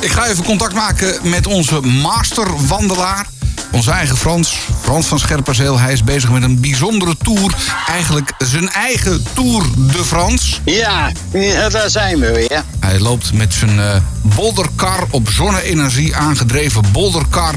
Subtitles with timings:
[0.00, 3.26] Ik ga even contact maken met onze masterwandelaar.
[3.70, 5.78] Onze eigen Frans, Frans van Scherpenzeel.
[5.78, 7.54] Hij is bezig met een bijzondere tour.
[7.88, 10.56] Eigenlijk zijn eigen Tour de France.
[10.64, 11.12] Ja,
[11.68, 12.62] daar zijn we weer.
[12.80, 17.54] Hij loopt met zijn uh, bolderkar op zonne-energie aangedreven bolderkar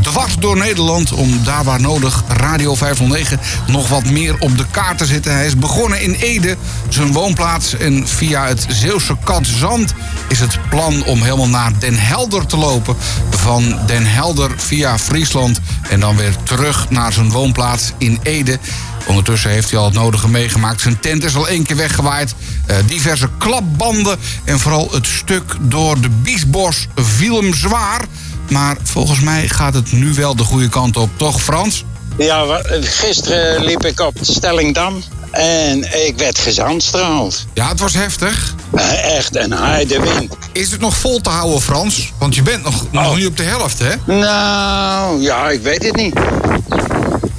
[0.00, 4.98] dwars door Nederland om daar waar nodig Radio 509 nog wat meer op de kaart
[4.98, 5.32] te zetten.
[5.32, 6.56] Hij is begonnen in Ede,
[6.88, 7.76] zijn woonplaats.
[7.76, 9.94] En via het Zeeuwse Katzand
[10.28, 12.96] is het plan om helemaal naar Den Helder te lopen.
[13.42, 18.58] Van Den Helder via Friesland en dan weer terug naar zijn woonplaats in Ede.
[19.06, 20.80] Ondertussen heeft hij al het nodige meegemaakt.
[20.80, 22.34] Zijn tent is al één keer weggewaaid.
[22.70, 28.04] Uh, diverse klapbanden en vooral het stuk door de Biesbos viel hem zwaar.
[28.48, 31.84] Maar volgens mij gaat het nu wel de goede kant op, toch Frans?
[32.18, 37.46] Ja, gisteren liep ik op Stellingdam en ik werd gezandstraald.
[37.54, 38.54] Ja, het was heftig.
[38.74, 40.34] Uh, echt een harde wind.
[40.52, 42.12] Is het nog vol te houden, Frans?
[42.18, 43.16] Want je bent nog, nog Oh.
[43.16, 44.14] niet op de helft, hè?
[44.14, 46.14] Nou, ja, ik weet het niet.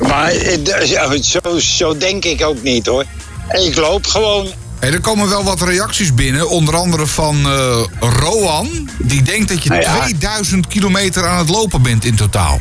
[0.08, 3.06] Maar eh, zo, zo denk ik ook niet hoor.
[3.52, 4.48] Ik loop gewoon.
[4.80, 8.90] Hey, er komen wel wat reacties binnen, onder andere van eh, Roan.
[9.00, 10.02] Die denkt dat je Nou ja.
[10.02, 12.60] 2000 kilometer aan het lopen bent in totaal.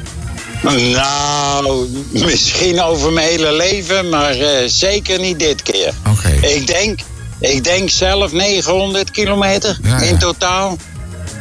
[0.62, 5.92] Nou, misschien over mijn hele leven, maar eh, zeker niet dit keer.
[6.10, 6.46] Oké.
[6.46, 7.00] Ik denk,
[7.38, 10.02] ik denk zelf 900 kilometer Ja, ja.
[10.02, 10.76] in totaal.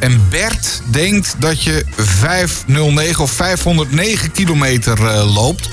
[0.00, 5.68] En Bert denkt dat je 509 of 509 kilometer eh, loopt.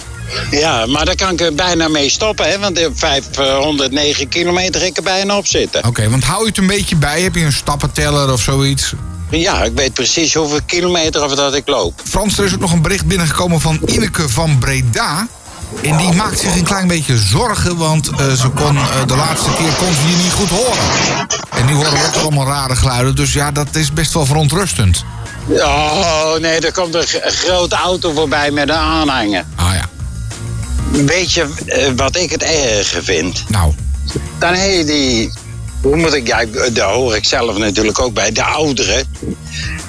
[0.51, 2.59] Ja, maar daar kan ik er bijna mee stoppen, hè?
[2.59, 5.85] Want op 509 kilometer ik er bijna op zitten.
[5.85, 7.21] Oké, want hou je het een beetje bij?
[7.21, 8.93] Heb je een stappenteller of zoiets?
[9.29, 12.01] Ja, ik weet precies hoeveel kilometer of dat ik loop.
[12.03, 15.27] Frans, er is ook nog een bericht binnengekomen van Ineke van Breda.
[15.83, 19.49] En die maakt zich een klein beetje zorgen, want eh, ze kon, eh, de laatste
[19.49, 21.27] keer kon ze je niet goed horen.
[21.49, 25.03] En nu horen we ook allemaal rare geluiden, dus ja, dat is best wel verontrustend.
[25.47, 29.45] Oh, nee, er komt een, grote auto voorbij met een aanhanger.
[29.55, 29.89] Ah ja,
[31.05, 33.43] Weet je eh, wat ik het erger vind?
[33.47, 33.73] nou,
[34.39, 35.31] Dan heb je die...
[35.81, 36.27] Hoe moet ik...
[36.27, 38.31] Ja, daar hoor ik zelf natuurlijk ook bij.
[38.31, 39.03] De ouderen.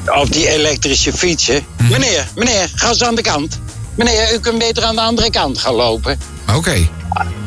[0.06, 1.64] Op die elektrische fietsen.
[1.90, 3.58] Meneer, meneer, ga eens aan de kant.
[3.94, 6.18] Meneer, u kunt beter aan de andere kant gaan lopen.
[6.56, 6.88] oké.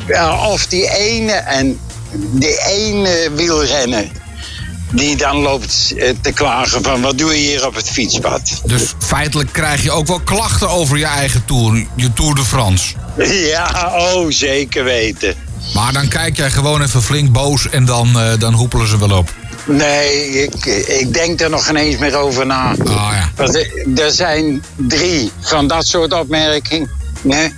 [0.07, 1.79] Ja, of die ene en
[2.11, 4.11] die ene wielrenner
[4.93, 8.61] die dan loopt eh, te klagen van wat doe je hier op het fietspad.
[8.65, 12.93] Dus feitelijk krijg je ook wel klachten over je eigen Tour, je Tour de France.
[13.17, 15.35] Ja, oh zeker weten.
[15.73, 19.17] Maar dan kijk jij gewoon even flink boos en dan, eh, dan hoepelen ze wel
[19.17, 19.33] op.
[19.65, 22.69] Nee, ik, ik denk er nog geen eens meer over na.
[22.69, 23.31] Ah ja.
[23.35, 23.55] Want
[23.99, 26.89] er, zijn drie van dat soort opmerkingen.
[27.21, 27.53] Nee?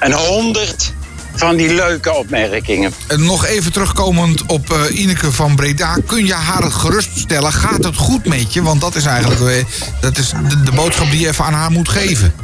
[0.00, 0.92] En honderd
[1.34, 2.92] van die leuke opmerkingen.
[3.06, 5.96] En nog even terugkomend op eh, Ineke van Breda.
[6.06, 7.52] Kun je haar geruststellen?
[7.52, 8.62] Gaat het goed met je?
[8.62, 9.66] Want dat is eigenlijk
[10.00, 12.34] dat is de, de boodschap die je even aan haar moet geven.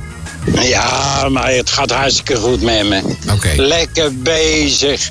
[0.55, 3.03] Ja, maar het gaat hartstikke goed met me.
[3.33, 3.53] Oké.
[3.57, 5.11] Lekker bezig.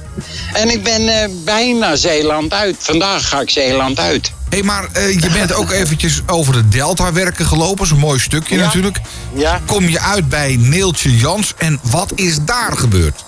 [0.54, 2.76] En ik ben eh, bijna Zeeland uit.
[2.80, 4.32] Vandaag ga ik Zeeland uit.
[4.50, 7.78] Hé, maar eh, je bent ook eventjes over de Delta-werken gelopen.
[7.78, 8.64] Dat is een mooi stukje Ja.
[8.64, 9.00] natuurlijk.
[9.34, 9.62] Ja.
[9.66, 11.54] Kom je uit bij Neeltje Jans.
[11.58, 13.24] En wat is daar gebeurd?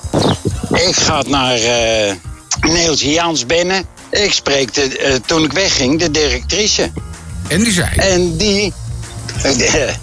[0.71, 2.13] Ik ga naar eh
[2.61, 3.83] Neeltje Jans binnen.
[4.09, 6.91] Ik spreek de, toen ik wegging de directrice.
[7.47, 7.89] En die zei...
[7.95, 8.73] En die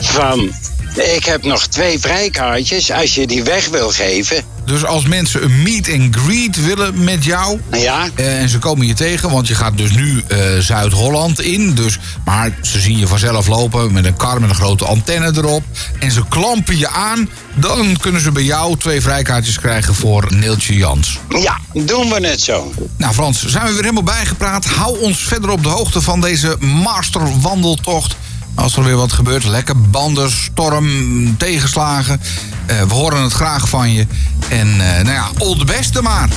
[0.00, 0.50] van...
[0.96, 2.90] Ik heb nog twee vrijkaartjes.
[2.92, 4.44] Als je die weg wil geven.
[4.64, 7.60] Dus als mensen een meet and greet willen met jou...
[7.72, 11.74] Ja, eh, en ze komen je tegen, want je gaat dus nu eh, Zuid-Holland in.
[11.74, 15.62] Dus, maar ze zien je vanzelf lopen met een kar met een grote antenne erop.
[15.98, 17.28] En ze klampen je aan.
[17.54, 21.18] Dan kunnen ze bij jou twee vrijkaartjes krijgen voor Neeltje Jans.
[21.28, 22.72] ja, doen we het zo.
[22.96, 24.64] Nou Frans, zijn we weer helemaal bijgepraat.
[24.64, 28.16] Hou ons verder op de hoogte van deze masterwandeltocht.
[28.56, 32.20] Als er weer wat gebeurt, lekker banden, storm, tegenslagen.
[32.66, 34.06] Eh, we horen het graag van je.
[34.48, 36.28] En eh, nou ja, all the beste maar.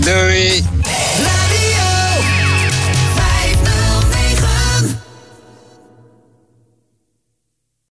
[0.00, 0.64] Doei.